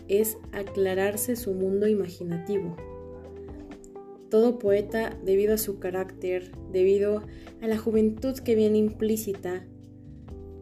es 0.09 0.37
aclararse 0.51 1.35
su 1.35 1.53
mundo 1.53 1.87
imaginativo. 1.87 2.75
Todo 4.29 4.59
poeta, 4.59 5.17
debido 5.23 5.53
a 5.53 5.57
su 5.57 5.79
carácter, 5.79 6.51
debido 6.71 7.23
a 7.61 7.67
la 7.67 7.77
juventud 7.77 8.33
que 8.33 8.55
viene 8.55 8.77
implícita, 8.77 9.65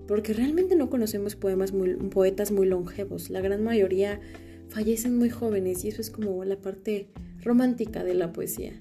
porque 0.08 0.34
realmente 0.34 0.76
no 0.76 0.90
conocemos 0.90 1.36
poetas 1.36 2.52
muy 2.52 2.66
longevos, 2.68 3.30
la 3.30 3.42
gran 3.42 3.64
mayoría 3.64 4.22
fallecen 4.70 5.18
muy 5.18 5.30
jóvenes 5.30 5.84
y 5.84 5.90
eso 5.90 6.02
es 6.02 6.10
como 6.10 6.44
la 6.46 6.58
parte 6.58 7.10
romántica 7.42 8.04
de 8.04 8.14
la 8.14 8.32
poesía. 8.32 8.74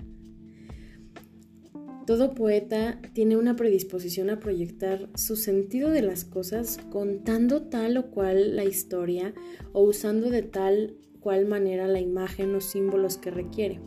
Todo 2.07 2.35
poeta 2.35 3.01
tiene 3.15 3.37
una 3.37 3.57
predisposición 3.57 4.31
a 4.31 4.39
proyectar 4.39 5.09
su 5.17 5.35
sentido 5.35 5.91
de 5.91 6.03
las 6.03 6.25
cosas 6.25 6.79
contando 6.91 7.63
tal 7.63 7.97
o 7.97 8.13
cual 8.13 8.55
la 8.55 8.65
historia 8.65 9.35
o 9.73 9.83
usando 9.83 10.31
de 10.31 10.43
tal 10.43 10.95
cual 11.19 11.47
manera 11.47 11.89
la 11.89 11.99
imagen 11.99 12.55
o 12.55 12.61
símbolos 12.61 13.19
que 13.19 13.33
requiere. 13.33 13.81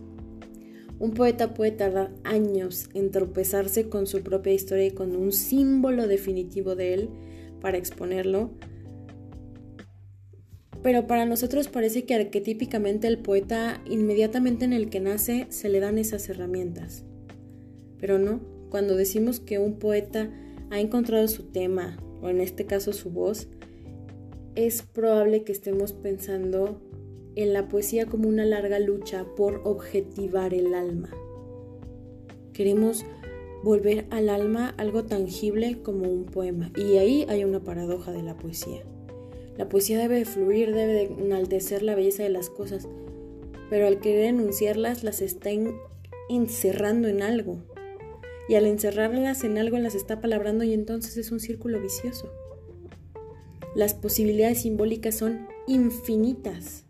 Un 1.00 1.12
poeta 1.12 1.54
puede 1.54 1.72
tardar 1.72 2.12
años 2.26 2.90
en 2.94 3.10
tropezarse 3.10 3.88
con 3.88 4.06
su 4.06 4.22
propia 4.22 4.52
historia 4.52 4.88
y 4.88 4.92
con 4.92 5.16
un 5.16 5.32
símbolo 5.32 6.06
definitivo 6.06 6.76
de 6.76 6.96
él 6.96 7.10
para 7.62 7.78
exponerlo, 7.78 8.52
pero 10.84 11.08
para 11.08 11.26
nosotros 11.26 11.70
parece 11.70 12.04
que 12.04 12.16
arquetípicamente 12.16 13.08
el 13.08 13.20
poeta, 13.20 13.82
inmediatamente 13.90 14.66
en 14.66 14.74
el 14.74 14.90
que 14.90 15.00
nace, 15.00 15.48
se 15.50 15.70
le 15.70 15.80
dan 15.80 15.98
esas 15.98 16.28
herramientas. 16.28 17.06
Pero 18.00 18.20
no, 18.20 18.40
cuando 18.70 18.96
decimos 18.96 19.40
que 19.40 19.60
un 19.60 19.80
poeta 19.80 20.30
ha 20.70 20.80
encontrado 20.80 21.28
su 21.28 21.44
tema, 21.44 21.98
o 22.22 22.30
en 22.30 22.42
este 22.42 22.66
caso 22.66 22.94
su 22.94 23.10
voz, 23.10 23.48
es 24.56 24.82
probable 24.82 25.44
que 25.44 25.52
estemos 25.52 25.94
pensando 25.94 26.82
en 27.36 27.54
la 27.54 27.68
poesía 27.68 28.06
como 28.06 28.28
una 28.28 28.46
larga 28.46 28.80
lucha 28.80 29.26
por 29.36 29.62
objetivar 29.64 30.54
el 30.54 30.74
alma. 30.74 31.10
Queremos 32.54 33.06
volver 33.64 34.06
al 34.10 34.30
alma 34.30 34.74
algo 34.78 35.06
tangible 35.06 35.82
como 35.82 36.10
un 36.10 36.26
poema, 36.26 36.72
y 36.76 36.98
ahí 36.98 37.26
hay 37.30 37.44
una 37.44 37.64
paradoja 37.64 38.12
de 38.12 38.24
la 38.24 38.38
poesía. 38.38 38.84
La 39.58 39.68
poesía 39.68 40.00
debe 40.00 40.16
de 40.16 40.26
fluir, 40.26 40.74
debe 40.74 40.94
de 40.94 41.04
enaltecer 41.04 41.84
la 41.84 41.96
belleza 41.96 42.24
de 42.24 42.30
las 42.30 42.50
cosas, 42.50 42.88
pero 43.70 43.88
al 43.88 44.00
querer 44.00 44.26
enunciarlas 44.26 45.04
las 45.04 45.22
está 45.22 45.50
encerrando 46.30 47.08
en 47.08 47.22
algo. 47.22 47.60
Y 48.50 48.56
al 48.56 48.66
encerrarlas 48.66 49.44
en 49.44 49.60
algo 49.60 49.78
las 49.78 49.94
está 49.94 50.22
palabrando 50.22 50.64
y 50.64 50.74
entonces 50.74 51.18
es 51.18 51.32
un 51.32 51.40
círculo 51.40 51.80
vicioso. 51.80 52.34
Las 53.76 53.94
posibilidades 53.94 54.64
simbólicas 54.64 55.16
son 55.16 55.48
infinitas. 55.68 56.86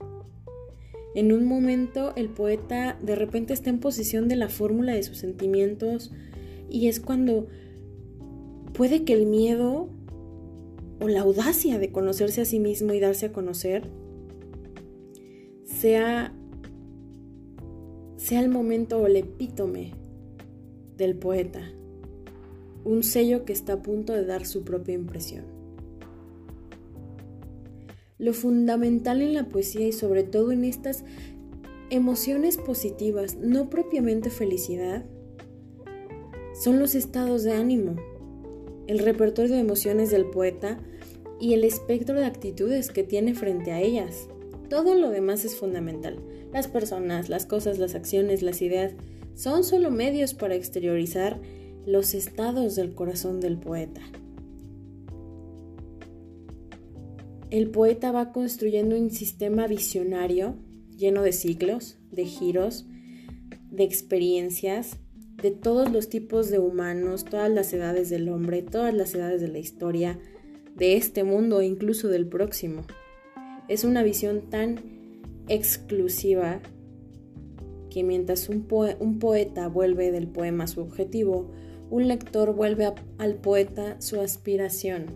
En 1.16 1.34
un 1.34 1.46
momento 1.46 2.14
el 2.16 2.30
poeta 2.30 2.98
de 3.02 3.14
repente 3.16 3.52
está 3.52 3.70
en 3.70 3.82
posición 3.82 4.30
de 4.30 4.38
la 4.38 4.48
fórmula 4.48 4.94
de 4.94 5.04
sus 5.04 5.18
sentimientos 5.18 6.14
y 6.70 6.88
es 6.88 7.02
cuando 7.02 7.48
puede 8.74 9.04
que 9.04 9.12
el 9.12 9.26
miedo 9.26 9.90
o 11.02 11.10
la 11.10 11.22
audacia 11.22 11.78
de 11.78 11.92
conocerse 11.92 12.40
a 12.40 12.46
sí 12.46 12.60
mismo 12.60 12.94
y 12.94 13.02
darse 13.02 13.26
a 13.26 13.34
conocer 13.34 13.84
sea, 15.66 16.34
sea 18.16 18.40
el 18.40 18.48
momento 18.48 19.00
o 19.00 19.08
el 19.08 19.18
epítome 19.18 19.99
del 21.00 21.16
poeta, 21.16 21.72
un 22.84 23.02
sello 23.02 23.46
que 23.46 23.54
está 23.54 23.74
a 23.74 23.82
punto 23.82 24.14
de 24.14 24.26
dar 24.26 24.46
su 24.46 24.64
propia 24.64 24.94
impresión. 24.94 25.46
Lo 28.20 28.34
fundamental 28.34 29.24
en 29.24 29.34
la 29.34 29.50
poesía 29.50 29.88
y 29.88 29.94
sobre 29.94 30.24
todo 30.24 30.52
en 30.52 30.64
estas 30.64 31.04
emociones 31.90 32.58
positivas, 32.58 33.38
no 33.38 33.72
propiamente 33.72 34.30
felicidad, 34.30 35.06
son 36.54 36.78
los 36.78 36.94
estados 36.94 37.44
de 37.44 37.54
ánimo 37.54 37.96
el 38.90 38.98
repertorio 38.98 39.54
de 39.54 39.62
emociones 39.62 40.10
del 40.10 40.26
poeta 40.26 40.80
y 41.40 41.54
el 41.54 41.64
espectro 41.64 42.16
de 42.16 42.26
actitudes 42.26 42.90
que 42.90 43.04
tiene 43.04 43.36
frente 43.36 43.72
a 43.72 43.80
ellas. 43.80 44.28
Todo 44.68 44.96
lo 44.96 45.12
demás 45.12 45.46
es 45.46 45.56
fundamental. 45.56 46.20
Las 46.52 46.68
personas, 46.68 47.30
las 47.30 47.46
cosas, 47.46 47.78
las 47.78 47.94
acciones, 47.94 48.42
las 48.42 48.64
ideas 48.64 48.94
son 49.36 49.64
solo 49.64 49.92
medios 49.92 50.34
para 50.34 50.56
exteriorizar 50.56 51.40
los 51.86 52.14
estados 52.14 52.76
del 52.76 52.94
corazón 52.94 53.40
del 53.40 53.58
poeta. 53.58 54.02
El 57.50 57.72
poeta 57.72 58.12
va 58.12 58.32
construyendo 58.32 58.96
un 58.96 59.10
sistema 59.10 59.66
visionario 59.68 60.56
lleno 60.96 61.24
de 61.24 61.32
ciclos, 61.32 61.98
de 62.12 62.26
giros, 62.26 62.86
de 63.72 63.84
experiencias, 63.84 64.98
de 65.42 65.52
todos 65.52 65.92
los 65.92 66.10
tipos 66.10 66.50
de 66.50 66.60
humanos, 66.60 67.26
todas 67.26 67.50
las 67.50 67.74
edades 67.74 68.10
del 68.10 68.30
hombre, 68.30 68.62
todas 68.62 68.94
las 68.94 69.16
edades 69.16 69.42
de 69.42 69.48
la 69.48 69.60
historia, 69.60 70.20
de 70.76 70.96
este 70.96 71.24
mundo 71.24 71.62
e 71.62 71.66
incluso 71.66 72.08
del 72.08 72.28
próximo. 72.28 72.84
Es 73.68 73.84
una 73.84 74.04
visión 74.04 74.50
tan 74.50 74.82
exclusiva 75.48 76.62
que 77.90 78.04
mientras 78.04 78.50
un, 78.50 78.62
poeta 79.20 79.68
vuelve 79.68 80.12
del 80.12 80.28
poema 80.28 80.68
su 80.68 80.82
objetivo, 80.82 81.50
un 81.90 82.08
lector 82.08 82.54
vuelve 82.54 82.92
al 83.18 83.36
poeta 83.36 84.00
su 84.00 84.20
aspiración. 84.22 85.08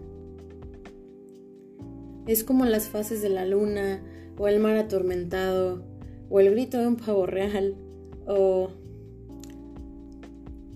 Es 2.28 2.44
como 2.44 2.66
las 2.66 2.90
fases 2.90 3.22
de 3.22 3.30
la 3.30 3.46
luna, 3.46 4.02
o 4.38 4.48
el 4.48 4.60
mar 4.60 4.78
atormentado, 4.78 5.84
o 6.30 6.40
el 6.40 6.52
grito 6.52 6.80
de 6.80 6.88
un 6.88 6.96
pavo 6.96 7.26
real, 7.26 7.76
o 8.26 8.70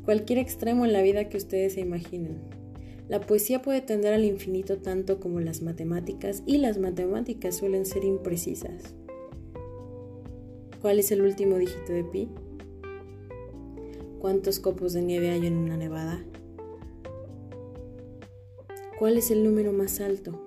cualquier 0.03 0.39
extremo 0.39 0.85
en 0.85 0.93
la 0.93 1.01
vida 1.01 1.29
que 1.29 1.37
ustedes 1.37 1.73
se 1.73 1.81
imaginen. 1.81 2.37
La 3.09 3.21
poesía 3.21 3.61
puede 3.61 3.81
tender 3.81 4.13
al 4.13 4.25
infinito 4.25 4.79
tanto 4.79 5.19
como 5.19 5.39
las 5.39 5.61
matemáticas 5.61 6.43
y 6.45 6.57
las 6.57 6.77
matemáticas 6.77 7.55
suelen 7.55 7.85
ser 7.85 8.03
imprecisas. 8.03 8.95
¿Cuál 10.81 10.99
es 10.99 11.11
el 11.11 11.21
último 11.21 11.57
dígito 11.57 11.91
de 11.91 12.03
pi? 12.03 12.29
¿Cuántos 14.19 14.59
copos 14.59 14.93
de 14.93 15.01
nieve 15.01 15.31
hay 15.31 15.47
en 15.47 15.57
una 15.57 15.75
nevada? 15.75 16.23
¿Cuál 18.99 19.17
es 19.17 19.31
el 19.31 19.43
número 19.43 19.73
más 19.73 19.99
alto? 19.99 20.39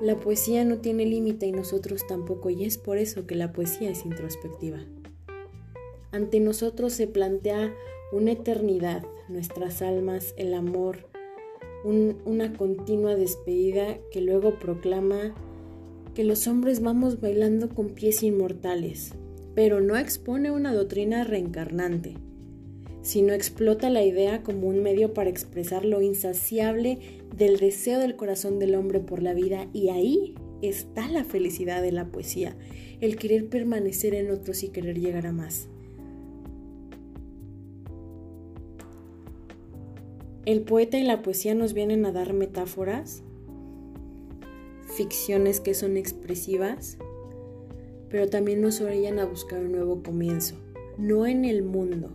La 0.00 0.18
poesía 0.18 0.64
no 0.64 0.78
tiene 0.78 1.04
límite 1.06 1.46
y 1.46 1.52
nosotros 1.52 2.06
tampoco, 2.06 2.50
y 2.50 2.64
es 2.64 2.78
por 2.78 2.98
eso 2.98 3.26
que 3.26 3.34
la 3.34 3.52
poesía 3.52 3.90
es 3.90 4.04
introspectiva. 4.04 4.78
Ante 6.10 6.40
nosotros 6.40 6.92
se 6.92 7.06
plantea 7.06 7.74
una 8.12 8.32
eternidad, 8.32 9.04
nuestras 9.28 9.82
almas, 9.82 10.34
el 10.36 10.54
amor, 10.54 11.08
una 11.84 12.52
continua 12.52 13.16
despedida 13.16 13.98
que 14.10 14.20
luego 14.20 14.58
proclama 14.58 15.34
que 16.14 16.24
los 16.24 16.46
hombres 16.46 16.80
vamos 16.80 17.20
bailando 17.20 17.68
con 17.68 17.90
pies 17.90 18.22
inmortales, 18.22 19.12
pero 19.54 19.80
no 19.80 19.96
expone 19.96 20.50
una 20.50 20.74
doctrina 20.74 21.24
reencarnante, 21.24 22.14
sino 23.02 23.32
explota 23.32 23.90
la 23.90 24.04
idea 24.04 24.42
como 24.42 24.68
un 24.68 24.82
medio 24.82 25.14
para 25.14 25.30
expresar 25.30 25.84
lo 25.84 26.02
insaciable 26.02 26.98
del 27.36 27.58
deseo 27.58 27.98
del 27.98 28.16
corazón 28.16 28.58
del 28.58 28.74
hombre 28.74 29.00
por 29.00 29.22
la 29.22 29.34
vida 29.34 29.68
y 29.72 29.88
ahí 29.88 30.34
está 30.62 31.08
la 31.08 31.24
felicidad 31.24 31.82
de 31.82 31.92
la 31.92 32.06
poesía, 32.06 32.56
el 33.00 33.16
querer 33.16 33.48
permanecer 33.48 34.14
en 34.14 34.30
otros 34.30 34.62
y 34.62 34.68
querer 34.68 35.00
llegar 35.00 35.26
a 35.26 35.32
más. 35.32 35.68
El 40.44 40.62
poeta 40.62 40.98
y 40.98 41.04
la 41.04 41.22
poesía 41.22 41.54
nos 41.54 41.72
vienen 41.72 42.04
a 42.04 42.12
dar 42.12 42.32
metáforas, 42.32 43.22
ficciones 44.96 45.60
que 45.60 45.74
son 45.74 45.96
expresivas, 45.96 46.98
pero 48.08 48.28
también 48.28 48.60
nos 48.60 48.80
orillan 48.80 49.18
a 49.18 49.24
buscar 49.24 49.60
un 49.60 49.72
nuevo 49.72 50.02
comienzo, 50.02 50.56
no 50.98 51.26
en 51.26 51.44
el 51.44 51.62
mundo, 51.62 52.10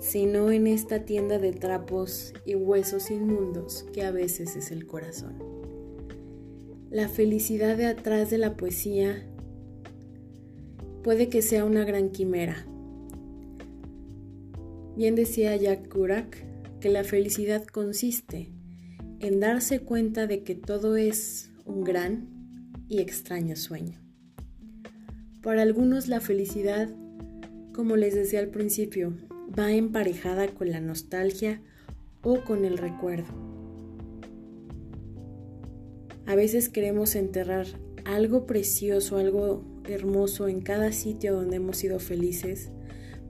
sino 0.00 0.50
en 0.50 0.66
esta 0.66 1.04
tienda 1.04 1.38
de 1.38 1.52
trapos 1.52 2.32
y 2.46 2.54
huesos 2.54 3.10
inmundos 3.10 3.86
que 3.92 4.02
a 4.02 4.10
veces 4.10 4.56
es 4.56 4.70
el 4.70 4.86
corazón. 4.86 5.34
La 6.90 7.08
felicidad 7.08 7.76
de 7.76 7.86
atrás 7.86 8.30
de 8.30 8.38
la 8.38 8.56
poesía 8.56 9.26
puede 11.04 11.28
que 11.28 11.42
sea 11.42 11.64
una 11.64 11.84
gran 11.84 12.10
quimera. 12.10 12.66
Bien 14.96 15.14
decía 15.14 15.54
Jack 15.56 15.88
Kurak, 15.88 16.44
que 16.80 16.88
la 16.88 17.04
felicidad 17.04 17.64
consiste 17.64 18.50
en 19.20 19.38
darse 19.38 19.80
cuenta 19.80 20.26
de 20.26 20.42
que 20.42 20.54
todo 20.54 20.96
es 20.96 21.49
un 21.64 21.84
gran 21.84 22.28
y 22.88 23.00
extraño 23.00 23.56
sueño. 23.56 23.98
Para 25.42 25.62
algunos 25.62 26.08
la 26.08 26.20
felicidad, 26.20 26.88
como 27.72 27.96
les 27.96 28.14
decía 28.14 28.40
al 28.40 28.48
principio, 28.48 29.16
va 29.58 29.72
emparejada 29.72 30.48
con 30.48 30.70
la 30.70 30.80
nostalgia 30.80 31.62
o 32.22 32.42
con 32.42 32.64
el 32.64 32.78
recuerdo. 32.78 33.32
A 36.26 36.34
veces 36.34 36.68
queremos 36.68 37.14
enterrar 37.14 37.66
algo 38.04 38.46
precioso, 38.46 39.16
algo 39.16 39.64
hermoso 39.84 40.48
en 40.48 40.60
cada 40.60 40.92
sitio 40.92 41.34
donde 41.34 41.56
hemos 41.56 41.78
sido 41.78 41.98
felices, 41.98 42.70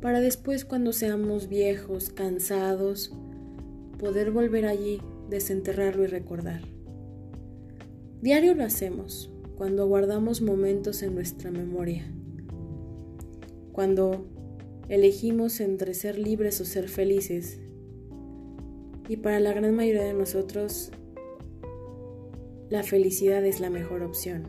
para 0.00 0.20
después 0.20 0.64
cuando 0.64 0.92
seamos 0.92 1.48
viejos, 1.48 2.10
cansados, 2.10 3.12
poder 3.98 4.30
volver 4.30 4.66
allí, 4.66 5.00
desenterrarlo 5.28 6.04
y 6.04 6.06
recordar. 6.08 6.79
Diario 8.22 8.54
lo 8.54 8.64
hacemos 8.64 9.30
cuando 9.56 9.86
guardamos 9.86 10.42
momentos 10.42 11.02
en 11.02 11.14
nuestra 11.14 11.50
memoria, 11.50 12.12
cuando 13.72 14.26
elegimos 14.90 15.58
entre 15.60 15.94
ser 15.94 16.18
libres 16.18 16.60
o 16.60 16.66
ser 16.66 16.90
felices. 16.90 17.60
Y 19.08 19.16
para 19.16 19.40
la 19.40 19.54
gran 19.54 19.74
mayoría 19.74 20.02
de 20.02 20.12
nosotros, 20.12 20.90
la 22.68 22.82
felicidad 22.82 23.42
es 23.46 23.58
la 23.58 23.70
mejor 23.70 24.02
opción. 24.02 24.48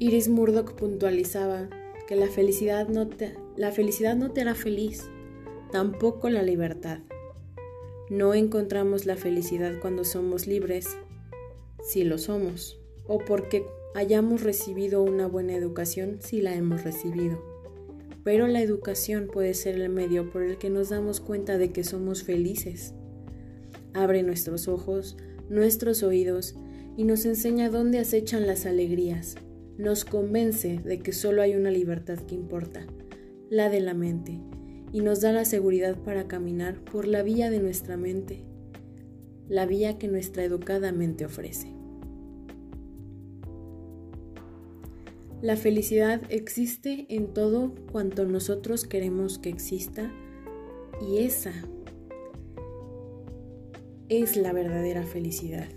Iris 0.00 0.28
Murdoch 0.28 0.74
puntualizaba 0.74 1.68
que 2.08 2.16
la 2.16 2.26
felicidad 2.26 2.88
no 2.88 3.06
te, 3.06 3.34
la 3.56 3.70
felicidad 3.70 4.16
no 4.16 4.32
te 4.32 4.40
hará 4.40 4.56
feliz, 4.56 5.04
tampoco 5.70 6.28
la 6.30 6.42
libertad. 6.42 6.98
No 8.10 8.34
encontramos 8.34 9.06
la 9.06 9.16
felicidad 9.16 9.80
cuando 9.80 10.04
somos 10.04 10.46
libres, 10.46 10.86
si 11.82 12.04
lo 12.04 12.18
somos, 12.18 12.78
o 13.06 13.18
porque 13.18 13.64
hayamos 13.94 14.42
recibido 14.42 15.02
una 15.02 15.26
buena 15.26 15.54
educación, 15.54 16.18
si 16.20 16.42
la 16.42 16.54
hemos 16.54 16.84
recibido. 16.84 17.42
Pero 18.22 18.46
la 18.46 18.60
educación 18.60 19.28
puede 19.32 19.54
ser 19.54 19.76
el 19.76 19.88
medio 19.88 20.30
por 20.30 20.42
el 20.42 20.58
que 20.58 20.68
nos 20.68 20.90
damos 20.90 21.20
cuenta 21.20 21.56
de 21.56 21.72
que 21.72 21.82
somos 21.82 22.24
felices. 22.24 22.92
Abre 23.94 24.22
nuestros 24.22 24.68
ojos, 24.68 25.16
nuestros 25.48 26.02
oídos 26.02 26.56
y 26.98 27.04
nos 27.04 27.24
enseña 27.24 27.70
dónde 27.70 28.00
acechan 28.00 28.46
las 28.46 28.66
alegrías, 28.66 29.36
nos 29.78 30.04
convence 30.04 30.78
de 30.84 30.98
que 30.98 31.12
solo 31.12 31.40
hay 31.40 31.54
una 31.54 31.70
libertad 31.70 32.18
que 32.18 32.34
importa, 32.34 32.86
la 33.50 33.68
de 33.68 33.80
la 33.80 33.94
mente, 33.94 34.40
y 34.94 35.00
nos 35.00 35.20
da 35.20 35.32
la 35.32 35.44
seguridad 35.44 35.96
para 35.96 36.28
caminar 36.28 36.76
por 36.76 37.08
la 37.08 37.24
vía 37.24 37.50
de 37.50 37.58
nuestra 37.58 37.96
mente, 37.96 38.44
la 39.48 39.66
vía 39.66 39.98
que 39.98 40.06
nuestra 40.06 40.44
educada 40.44 40.92
mente 40.92 41.24
ofrece. 41.24 41.74
La 45.42 45.56
felicidad 45.56 46.22
existe 46.28 47.06
en 47.08 47.34
todo 47.34 47.74
cuanto 47.90 48.24
nosotros 48.24 48.84
queremos 48.84 49.40
que 49.40 49.48
exista 49.48 50.12
y 51.10 51.18
esa 51.24 51.52
es 54.08 54.36
la 54.36 54.52
verdadera 54.52 55.02
felicidad. 55.02 55.70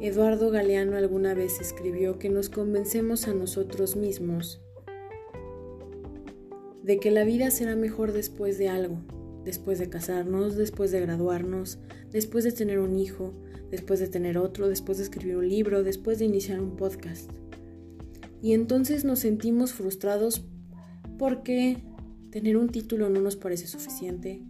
Eduardo 0.00 0.50
Galeano 0.50 0.96
alguna 0.96 1.34
vez 1.34 1.60
escribió 1.60 2.18
que 2.18 2.28
nos 2.28 2.48
convencemos 2.48 3.28
a 3.28 3.34
nosotros 3.34 3.94
mismos 3.94 4.60
de 6.82 6.98
que 6.98 7.10
la 7.10 7.24
vida 7.24 7.50
será 7.50 7.76
mejor 7.76 8.12
después 8.12 8.58
de 8.58 8.68
algo, 8.68 8.98
después 9.44 9.78
de 9.78 9.88
casarnos, 9.88 10.56
después 10.56 10.90
de 10.90 11.00
graduarnos, 11.00 11.78
después 12.10 12.44
de 12.44 12.52
tener 12.52 12.78
un 12.78 12.98
hijo, 12.98 13.34
después 13.70 14.00
de 14.00 14.08
tener 14.08 14.38
otro, 14.38 14.68
después 14.68 14.98
de 14.98 15.04
escribir 15.04 15.36
un 15.36 15.48
libro, 15.48 15.82
después 15.82 16.18
de 16.18 16.24
iniciar 16.24 16.60
un 16.60 16.76
podcast. 16.76 17.30
Y 18.42 18.54
entonces 18.54 19.04
nos 19.04 19.18
sentimos 19.18 19.72
frustrados 19.72 20.44
porque 21.18 21.78
tener 22.30 22.56
un 22.56 22.68
título 22.68 23.10
no 23.10 23.20
nos 23.20 23.36
parece 23.36 23.66
suficiente, 23.66 24.42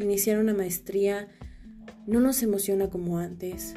iniciar 0.00 0.38
una 0.38 0.54
maestría 0.54 1.28
no 2.06 2.20
nos 2.20 2.42
emociona 2.42 2.88
como 2.88 3.18
antes, 3.18 3.74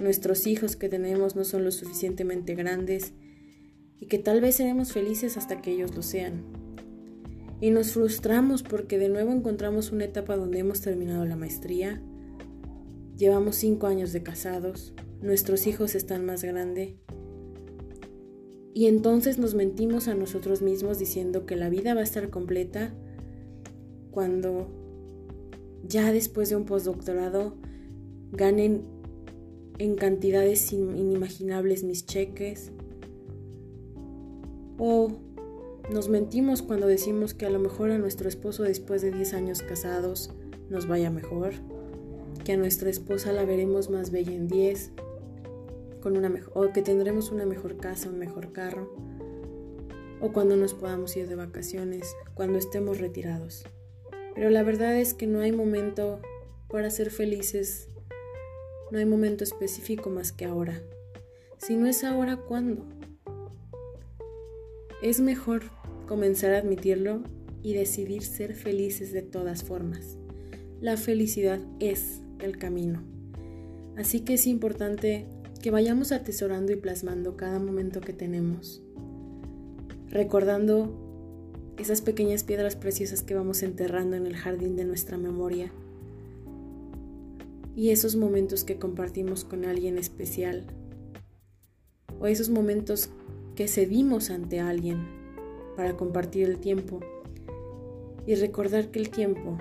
nuestros 0.00 0.46
hijos 0.46 0.76
que 0.76 0.88
tenemos 0.88 1.36
no 1.36 1.44
son 1.44 1.64
lo 1.64 1.70
suficientemente 1.70 2.54
grandes 2.54 3.12
y 3.98 4.06
que 4.06 4.18
tal 4.18 4.40
vez 4.40 4.56
seremos 4.56 4.92
felices 4.92 5.36
hasta 5.36 5.60
que 5.60 5.72
ellos 5.72 5.94
lo 5.94 6.02
sean. 6.02 6.59
Y 7.60 7.70
nos 7.70 7.92
frustramos 7.92 8.62
porque 8.62 8.98
de 8.98 9.08
nuevo 9.08 9.32
encontramos 9.32 9.92
una 9.92 10.04
etapa 10.04 10.36
donde 10.36 10.58
hemos 10.58 10.80
terminado 10.80 11.24
la 11.24 11.36
maestría, 11.36 12.02
llevamos 13.16 13.56
cinco 13.56 13.86
años 13.86 14.12
de 14.12 14.22
casados, 14.22 14.94
nuestros 15.20 15.66
hijos 15.66 15.94
están 15.94 16.24
más 16.24 16.42
grandes 16.42 16.94
y 18.72 18.86
entonces 18.86 19.38
nos 19.38 19.54
mentimos 19.54 20.08
a 20.08 20.14
nosotros 20.14 20.62
mismos 20.62 20.98
diciendo 20.98 21.44
que 21.44 21.56
la 21.56 21.68
vida 21.68 21.94
va 21.94 22.00
a 22.00 22.04
estar 22.04 22.30
completa 22.30 22.94
cuando 24.10 24.68
ya 25.86 26.12
después 26.12 26.48
de 26.50 26.56
un 26.56 26.64
postdoctorado 26.64 27.56
ganen 28.32 28.84
en 29.78 29.96
cantidades 29.96 30.72
inimaginables 30.72 31.84
mis 31.84 32.06
cheques. 32.06 32.70
O 34.78 35.08
nos 35.90 36.08
mentimos 36.08 36.62
cuando 36.62 36.86
decimos 36.86 37.34
que 37.34 37.46
a 37.46 37.50
lo 37.50 37.58
mejor 37.58 37.90
a 37.90 37.98
nuestro 37.98 38.28
esposo 38.28 38.62
después 38.62 39.02
de 39.02 39.10
10 39.10 39.34
años 39.34 39.62
casados 39.62 40.30
nos 40.68 40.86
vaya 40.86 41.10
mejor, 41.10 41.52
que 42.44 42.52
a 42.52 42.56
nuestra 42.56 42.88
esposa 42.88 43.32
la 43.32 43.44
veremos 43.44 43.90
más 43.90 44.12
bella 44.12 44.32
en 44.32 44.46
10, 44.46 44.92
con 46.00 46.16
una 46.16 46.32
o 46.54 46.72
que 46.72 46.82
tendremos 46.82 47.32
una 47.32 47.44
mejor 47.44 47.76
casa, 47.76 48.08
un 48.08 48.18
mejor 48.18 48.52
carro, 48.52 48.94
o 50.20 50.32
cuando 50.32 50.56
nos 50.56 50.74
podamos 50.74 51.16
ir 51.16 51.28
de 51.28 51.34
vacaciones, 51.34 52.14
cuando 52.34 52.58
estemos 52.58 52.98
retirados. 52.98 53.64
Pero 54.34 54.48
la 54.50 54.62
verdad 54.62 54.96
es 54.96 55.12
que 55.12 55.26
no 55.26 55.40
hay 55.40 55.50
momento 55.50 56.20
para 56.68 56.90
ser 56.90 57.10
felices, 57.10 57.88
no 58.92 58.98
hay 58.98 59.06
momento 59.06 59.42
específico 59.42 60.08
más 60.08 60.30
que 60.30 60.44
ahora. 60.44 60.80
Si 61.58 61.74
no 61.74 61.86
es 61.86 62.04
ahora, 62.04 62.36
¿cuándo? 62.36 62.84
Es 65.02 65.20
mejor 65.20 65.79
comenzar 66.10 66.54
a 66.54 66.58
admitirlo 66.58 67.22
y 67.62 67.72
decidir 67.72 68.24
ser 68.24 68.56
felices 68.56 69.12
de 69.12 69.22
todas 69.22 69.62
formas. 69.62 70.18
La 70.80 70.96
felicidad 70.96 71.60
es 71.78 72.20
el 72.40 72.58
camino. 72.58 73.00
Así 73.96 74.18
que 74.18 74.34
es 74.34 74.48
importante 74.48 75.26
que 75.62 75.70
vayamos 75.70 76.10
atesorando 76.10 76.72
y 76.72 76.76
plasmando 76.76 77.36
cada 77.36 77.60
momento 77.60 78.00
que 78.00 78.12
tenemos, 78.12 78.82
recordando 80.08 80.92
esas 81.78 82.02
pequeñas 82.02 82.42
piedras 82.42 82.74
preciosas 82.74 83.22
que 83.22 83.36
vamos 83.36 83.62
enterrando 83.62 84.16
en 84.16 84.26
el 84.26 84.34
jardín 84.34 84.74
de 84.74 84.86
nuestra 84.86 85.16
memoria 85.16 85.70
y 87.76 87.90
esos 87.90 88.16
momentos 88.16 88.64
que 88.64 88.80
compartimos 88.80 89.44
con 89.44 89.64
alguien 89.64 89.96
especial 89.96 90.64
o 92.18 92.26
esos 92.26 92.50
momentos 92.50 93.10
que 93.54 93.68
cedimos 93.68 94.30
ante 94.30 94.58
alguien 94.58 95.19
para 95.76 95.96
compartir 95.96 96.48
el 96.48 96.58
tiempo 96.58 97.00
y 98.26 98.34
recordar 98.34 98.90
que 98.90 98.98
el 98.98 99.10
tiempo 99.10 99.58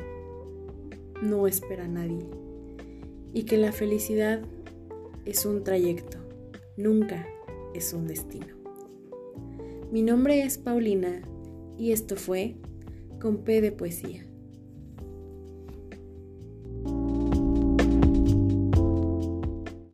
no 1.22 1.48
espera 1.48 1.86
a 1.86 1.88
nadie 1.88 2.26
y 3.34 3.44
que 3.44 3.58
la 3.58 3.72
felicidad 3.72 4.42
es 5.26 5.46
un 5.46 5.64
trayecto, 5.64 6.18
nunca 6.78 7.28
es 7.74 7.94
un 7.94 8.08
destino. 8.08 8.48
Mi 9.92 10.02
nombre 10.02 10.44
es 10.44 10.58
Paulina 10.58 11.22
y 11.78 11.92
esto 11.92 12.16
fue 12.16 12.56
con 13.20 13.38
P 13.38 13.62
de 13.62 13.72
Poesía. 13.72 14.29